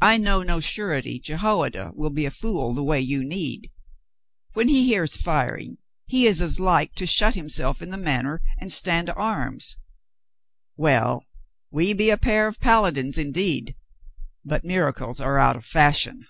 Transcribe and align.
I 0.00 0.18
know 0.18 0.44
no 0.44 0.60
surety 0.60 1.18
Jehoiada 1.18 1.90
will 1.96 2.10
be 2.10 2.24
a 2.26 2.30
fool 2.30 2.72
the 2.72 2.84
way 2.84 3.00
you 3.00 3.24
need. 3.24 3.72
When 4.52 4.68
he 4.68 4.84
hears 4.86 5.16
firing 5.16 5.78
he 6.06 6.28
is 6.28 6.40
as 6.40 6.60
like 6.60 6.94
to 6.94 7.06
shut 7.06 7.34
himself 7.34 7.82
in 7.82 7.90
the 7.90 7.98
Manor 7.98 8.40
and 8.60 8.70
stand 8.72 9.08
to 9.08 9.14
arms. 9.14 9.76
Well, 10.76 11.26
we 11.72 11.92
be 11.92 12.08
a 12.08 12.16
pair 12.16 12.46
of 12.46 12.60
paladins, 12.60 13.18
indeed, 13.18 13.74
but 14.44 14.62
miracles 14.64 15.20
are 15.20 15.40
out 15.40 15.56
of 15.56 15.64
fashion." 15.66 16.24